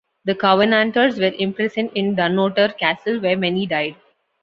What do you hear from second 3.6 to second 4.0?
died.